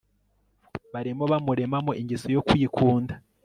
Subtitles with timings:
[0.93, 3.13] Barimo bamuremamo ingeso yo kwikunda